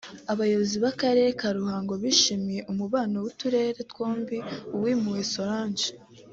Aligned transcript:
Abayobozi 0.31 0.75
b’Akarere 0.83 1.29
ka 1.39 1.49
Ruhango 1.57 1.93
bishimira 2.03 2.67
umubano 2.71 3.15
w’uturere 3.23 3.79
twombi 3.91 4.37
Uwimpuhwe 4.75 5.23
Solange 5.33 5.87